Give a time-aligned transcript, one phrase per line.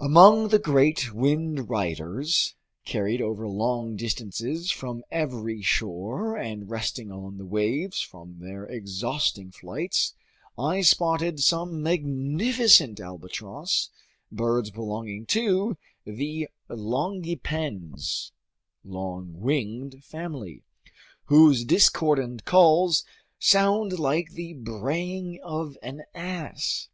[0.00, 7.44] Among the great wind riders—carried over long distances from every shore and resting on the
[7.46, 13.90] waves from their exhausting flights—I spotted some magnificent albatross,
[14.32, 18.32] birds belonging to the Longipennes
[18.84, 20.64] (long winged) family,
[21.26, 23.04] whose discordant calls
[23.38, 26.88] sound like the braying of an ass.